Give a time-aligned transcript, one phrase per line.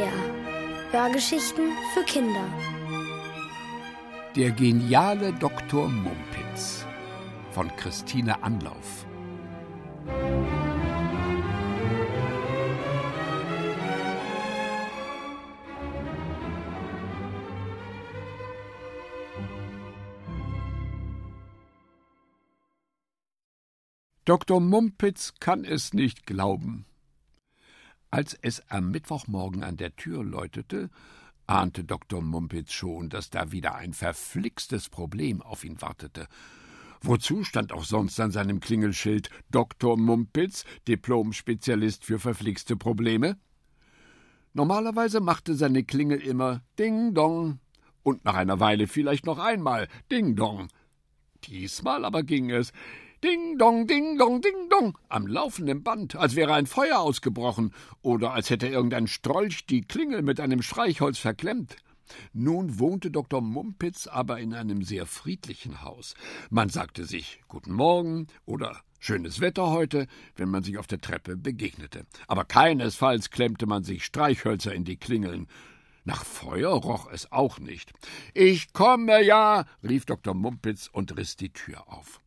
[0.00, 0.92] SWR.
[0.92, 2.44] Hörgeschichten für Kinder.
[4.34, 5.88] Der geniale Dr.
[5.88, 6.86] Mumpitz
[7.50, 9.06] von Christine Anlauf.
[24.24, 24.60] Dr.
[24.60, 26.86] Mumpitz kann es nicht glauben.
[28.10, 30.90] Als es am Mittwochmorgen an der Tür läutete,
[31.46, 32.22] ahnte Dr.
[32.22, 36.26] Mumpitz schon, dass da wieder ein verflixtes Problem auf ihn wartete.
[37.02, 39.96] Wozu stand auch sonst an seinem Klingelschild Dr.
[39.96, 43.38] Mumpitz, Diplom-Spezialist für verflixte Probleme?
[44.52, 47.60] Normalerweise machte seine Klingel immer Ding Dong
[48.02, 50.68] und nach einer Weile vielleicht noch einmal Ding Dong.
[51.44, 52.72] Diesmal aber ging es
[53.22, 58.32] Ding dong, ding dong, ding dong, am laufenden Band, als wäre ein Feuer ausgebrochen oder
[58.32, 61.76] als hätte irgendein Strolch die Klingel mit einem Streichholz verklemmt.
[62.32, 63.42] Nun wohnte Dr.
[63.42, 66.14] Mumpitz aber in einem sehr friedlichen Haus.
[66.48, 70.06] Man sagte sich Guten Morgen oder Schönes Wetter heute,
[70.36, 72.06] wenn man sich auf der Treppe begegnete.
[72.26, 75.46] Aber keinesfalls klemmte man sich Streichhölzer in die Klingeln.
[76.04, 77.92] Nach Feuer roch es auch nicht.
[78.32, 80.34] Ich komme ja, rief Dr.
[80.34, 82.20] Mumpitz und riss die Tür auf.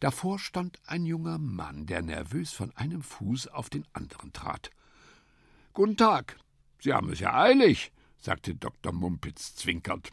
[0.00, 4.70] Davor stand ein junger Mann, der nervös von einem Fuß auf den anderen trat.
[5.72, 6.36] Guten Tag.
[6.80, 8.92] Sie haben es ja eilig, sagte Dr.
[8.92, 10.10] Mumpitz zwinkernd.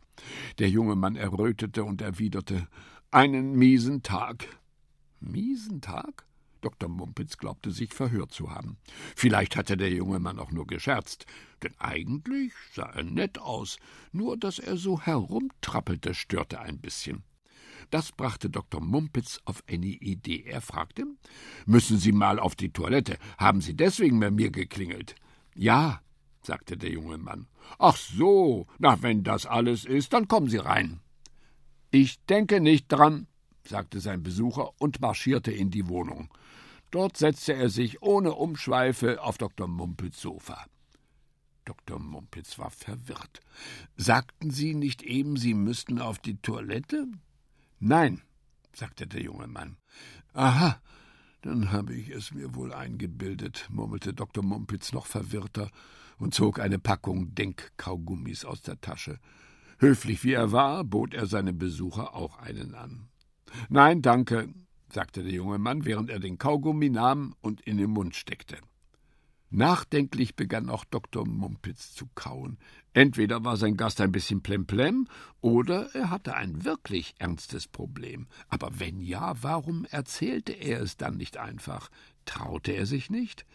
[0.59, 2.67] Der junge Mann errötete und erwiderte
[3.11, 4.47] Einen miesen Tag.
[5.19, 6.25] Miesen Tag?
[6.61, 6.89] Dr.
[6.89, 8.77] Mumpitz glaubte sich verhört zu haben.
[9.15, 11.27] Vielleicht hatte der junge Mann auch nur gescherzt,
[11.61, 13.77] denn eigentlich sah er nett aus,
[14.11, 17.23] nur dass er so herumtrappelte, störte ein bisschen.
[17.89, 18.81] Das brachte Dr.
[18.81, 20.43] Mumpitz auf eine Idee.
[20.45, 21.05] Er fragte
[21.65, 23.17] Müssen Sie mal auf die Toilette?
[23.37, 25.15] Haben Sie deswegen bei mir geklingelt?
[25.53, 26.01] Ja,
[26.41, 27.47] sagte der junge Mann.
[27.79, 30.99] Ach so, na, wenn das alles ist, dann kommen Sie rein.
[31.91, 33.27] Ich denke nicht dran,
[33.63, 36.29] sagte sein Besucher und marschierte in die Wohnung.
[36.91, 39.67] Dort setzte er sich ohne Umschweife auf Dr.
[39.67, 40.65] Mumpitz Sofa.
[41.65, 41.99] Dr.
[41.99, 43.41] Mumpitz war verwirrt.
[43.97, 47.07] Sagten Sie nicht eben, Sie müssten auf die Toilette?
[47.79, 48.21] Nein,
[48.73, 49.77] sagte der junge Mann.
[50.33, 50.81] Aha,
[51.41, 54.43] dann habe ich es mir wohl eingebildet, murmelte Dr.
[54.43, 55.69] Mumpitz noch verwirrter
[56.17, 59.19] und zog eine Packung Denkkaugummis aus der Tasche.
[59.79, 63.09] Höflich wie er war, bot er seinem Besucher auch einen an.
[63.69, 64.49] Nein, danke,
[64.91, 68.57] sagte der junge Mann, während er den Kaugummi nahm und in den Mund steckte.
[69.55, 71.25] Nachdenklich begann auch Dr.
[71.25, 72.57] Mumpitz zu kauen.
[72.91, 75.07] Entweder war sein Gast ein bisschen plemplem,
[75.39, 78.27] oder er hatte ein wirklich ernstes Problem.
[78.49, 81.89] Aber wenn ja, warum erzählte er es dann nicht einfach?
[82.25, 83.45] Traute er sich nicht?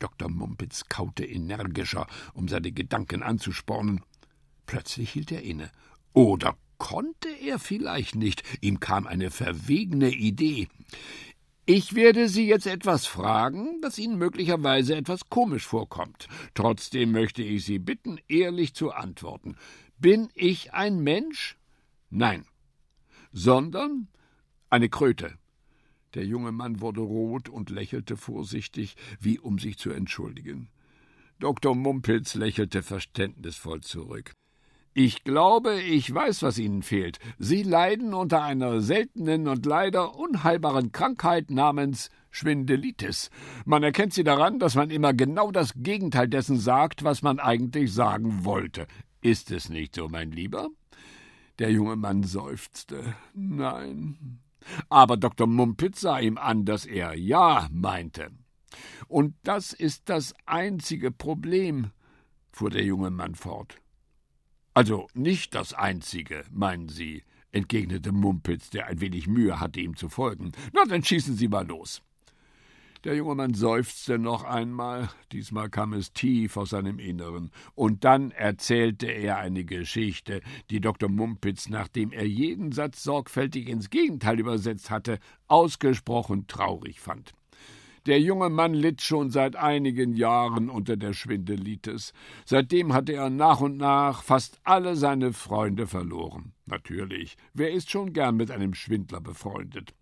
[0.00, 0.28] Dr.
[0.28, 4.00] Mumpitz kaute energischer, um seine Gedanken anzuspornen.
[4.66, 5.70] Plötzlich hielt er inne.
[6.12, 8.42] Oder konnte er vielleicht nicht?
[8.62, 10.66] Ihm kam eine verwegene Idee.
[11.68, 16.28] Ich werde Sie jetzt etwas fragen, das Ihnen möglicherweise etwas komisch vorkommt.
[16.54, 19.56] Trotzdem möchte ich Sie bitten, ehrlich zu antworten.
[19.98, 21.58] Bin ich ein Mensch?
[22.08, 22.46] Nein.
[23.32, 24.06] Sondern
[24.70, 25.36] eine Kröte.
[26.14, 30.68] Der junge Mann wurde rot und lächelte vorsichtig, wie um sich zu entschuldigen.
[31.40, 31.74] Dr.
[31.74, 34.35] Mumpitz lächelte verständnisvoll zurück.
[34.98, 37.18] Ich glaube, ich weiß, was Ihnen fehlt.
[37.38, 43.28] Sie leiden unter einer seltenen und leider unheilbaren Krankheit namens Schwindelitis.
[43.66, 47.92] Man erkennt sie daran, dass man immer genau das Gegenteil dessen sagt, was man eigentlich
[47.92, 48.86] sagen wollte.
[49.20, 50.70] Ist es nicht so, mein Lieber?
[51.58, 53.16] Der junge Mann seufzte.
[53.34, 54.40] Nein.
[54.88, 55.46] Aber Dr.
[55.46, 58.30] Mumpitz sah ihm an, dass er ja meinte.
[59.08, 61.90] Und das ist das einzige Problem,
[62.50, 63.76] fuhr der junge Mann fort.
[64.76, 70.10] Also nicht das einzige, meinen Sie, entgegnete Mumpitz, der ein wenig Mühe hatte, ihm zu
[70.10, 70.52] folgen.
[70.74, 72.02] Na, dann schießen Sie mal los.
[73.02, 78.32] Der junge Mann seufzte noch einmal, diesmal kam es tief aus seinem Inneren, und dann
[78.32, 81.08] erzählte er eine Geschichte, die Dr.
[81.08, 87.32] Mumpitz, nachdem er jeden Satz sorgfältig ins Gegenteil übersetzt hatte, ausgesprochen traurig fand.
[88.06, 92.12] Der junge Mann litt schon seit einigen Jahren unter der Schwindelitis.
[92.44, 96.55] Seitdem hatte er nach und nach fast alle seine Freunde verloren.
[96.66, 99.94] Natürlich, wer ist schon gern mit einem Schwindler befreundet?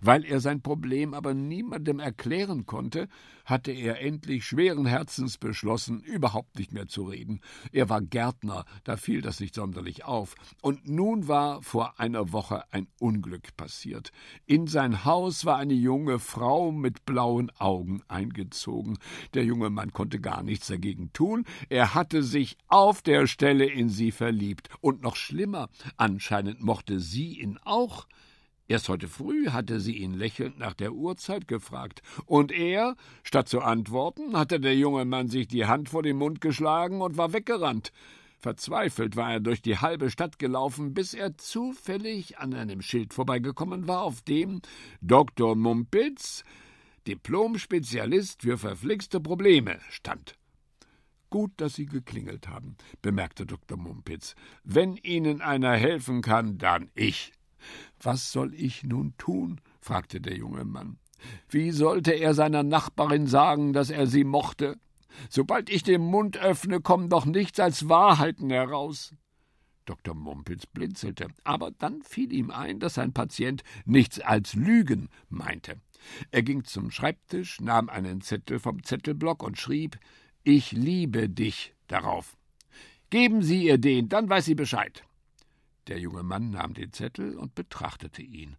[0.00, 3.08] Weil er sein Problem aber niemandem erklären konnte,
[3.44, 7.40] hatte er endlich schweren Herzens beschlossen, überhaupt nicht mehr zu reden.
[7.72, 10.34] Er war Gärtner, da fiel das nicht sonderlich auf.
[10.60, 14.12] Und nun war vor einer Woche ein Unglück passiert.
[14.46, 18.98] In sein Haus war eine junge Frau mit blauen Augen eingezogen.
[19.34, 21.44] Der junge Mann konnte gar nichts dagegen tun.
[21.68, 24.68] Er hatte sich auf der Stelle in sie verliebt.
[24.80, 25.68] Und noch schlimmer,
[26.12, 28.06] anscheinend mochte sie ihn auch.
[28.68, 33.60] Erst heute früh hatte sie ihn lächelnd nach der Uhrzeit gefragt, und er, statt zu
[33.60, 37.92] antworten, hatte der junge Mann sich die Hand vor den Mund geschlagen und war weggerannt.
[38.38, 43.88] Verzweifelt war er durch die halbe Stadt gelaufen, bis er zufällig an einem Schild vorbeigekommen
[43.88, 44.60] war, auf dem
[45.00, 45.54] Dr.
[45.54, 46.44] Mumpitz,
[47.06, 50.34] Diplom-Spezialist für verflixte Probleme, stand.
[51.32, 53.78] Gut, dass Sie geklingelt haben, bemerkte Dr.
[53.78, 54.34] Mumpitz.
[54.64, 57.32] Wenn Ihnen einer helfen kann, dann ich.
[58.02, 59.58] Was soll ich nun tun?
[59.80, 60.98] fragte der junge Mann.
[61.48, 64.78] Wie sollte er seiner Nachbarin sagen, dass er sie mochte?
[65.30, 69.14] Sobald ich den Mund öffne, kommen doch nichts als Wahrheiten heraus.
[69.86, 70.14] Dr.
[70.14, 75.80] Mumpitz blinzelte, aber dann fiel ihm ein, dass sein Patient nichts als Lügen meinte.
[76.30, 79.98] Er ging zum Schreibtisch, nahm einen Zettel vom Zettelblock und schrieb
[80.44, 82.36] Ich liebe dich darauf.
[83.10, 85.04] Geben Sie ihr den, dann weiß sie Bescheid.
[85.86, 88.56] Der junge Mann nahm den Zettel und betrachtete ihn.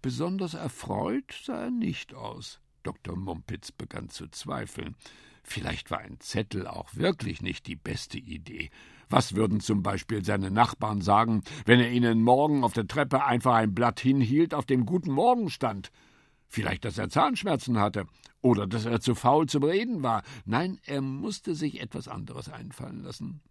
[0.00, 2.60] Besonders erfreut sah er nicht aus.
[2.84, 3.16] Dr.
[3.16, 4.94] Mumpitz begann zu zweifeln.
[5.42, 8.70] Vielleicht war ein Zettel auch wirklich nicht die beste Idee.
[9.08, 13.54] Was würden zum Beispiel seine Nachbarn sagen, wenn er ihnen morgen auf der Treppe einfach
[13.54, 15.90] ein Blatt hinhielt, auf dem Guten Morgen stand?
[16.48, 18.06] Vielleicht, dass er Zahnschmerzen hatte
[18.40, 20.22] oder dass er zu faul zum Reden war.
[20.46, 23.42] Nein, er musste sich etwas anderes einfallen lassen.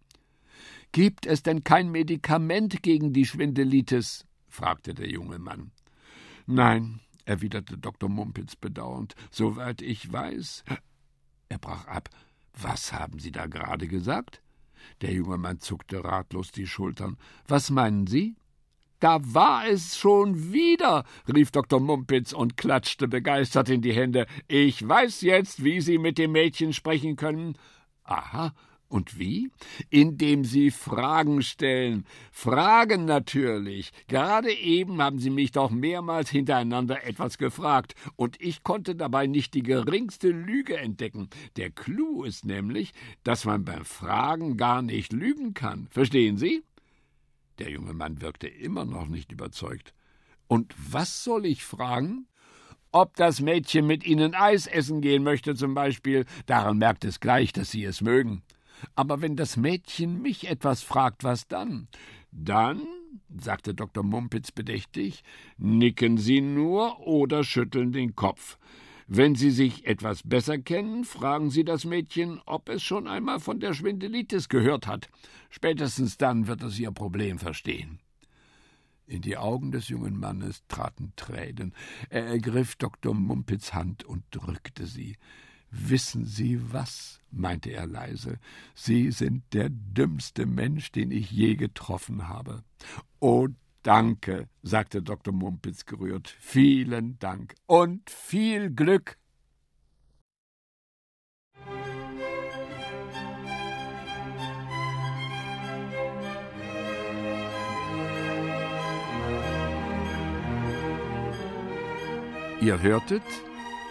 [0.90, 4.26] Gibt es denn kein Medikament gegen die Schwindelitis?
[4.48, 5.70] fragte der junge Mann.
[6.46, 8.08] Nein, erwiderte Dr.
[8.08, 10.64] Mumpitz bedauernd, soweit ich weiß.
[11.48, 12.08] Er brach ab.
[12.52, 14.42] Was haben Sie da gerade gesagt?
[15.02, 17.16] Der junge Mann zuckte ratlos die Schultern.
[17.46, 18.36] Was meinen Sie?
[19.00, 21.78] Da war es schon wieder, rief Dr.
[21.78, 24.26] Mumpitz und klatschte begeistert in die Hände.
[24.48, 27.56] Ich weiß jetzt, wie Sie mit dem Mädchen sprechen können.
[28.02, 28.52] Aha,
[28.88, 29.50] und wie?
[29.90, 32.06] Indem Sie Fragen stellen.
[32.32, 33.92] Fragen natürlich.
[34.08, 39.54] Gerade eben haben Sie mich doch mehrmals hintereinander etwas gefragt, und ich konnte dabei nicht
[39.54, 41.28] die geringste Lüge entdecken.
[41.56, 42.92] Der Clou ist nämlich,
[43.22, 45.86] dass man beim Fragen gar nicht lügen kann.
[45.90, 46.64] Verstehen Sie?
[47.58, 49.94] Der junge Mann wirkte immer noch nicht überzeugt.
[50.46, 52.26] Und was soll ich fragen?
[52.90, 57.52] Ob das Mädchen mit Ihnen Eis essen gehen möchte, zum Beispiel, daran merkt es gleich,
[57.52, 58.42] dass Sie es mögen.
[58.94, 61.88] Aber wenn das Mädchen mich etwas fragt, was dann?
[62.30, 62.80] Dann,
[63.36, 64.04] sagte Dr.
[64.04, 65.22] Mumpitz bedächtig,
[65.58, 68.58] nicken Sie nur oder schütteln den Kopf.
[69.10, 73.58] Wenn Sie sich etwas besser kennen, fragen Sie das Mädchen, ob es schon einmal von
[73.58, 75.08] der Schwindelitis gehört hat.
[75.48, 78.00] Spätestens dann wird es Ihr Problem verstehen.
[79.06, 81.72] In die Augen des jungen Mannes traten Tränen.
[82.10, 83.14] Er ergriff Dr.
[83.14, 85.16] Mumpitz Hand und drückte sie.
[85.70, 87.20] Wissen Sie was?
[87.30, 88.38] meinte er leise,
[88.74, 92.62] Sie sind der dümmste Mensch, den ich je getroffen habe.
[93.20, 93.48] Oh,
[93.88, 95.32] danke, sagte Dr.
[95.32, 96.28] Mumpitz gerührt.
[96.40, 99.16] Vielen Dank und viel Glück.
[112.60, 113.22] Ihr hörtet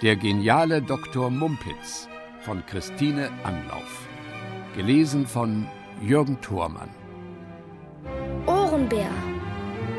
[0.04, 1.32] der geniale Dr.
[1.32, 2.08] Mumpitz
[2.42, 4.08] von Christine Anlauf.
[4.75, 5.66] Gelesen von
[6.01, 6.89] Jürgen Thormann.
[8.46, 9.10] Ohrenbär.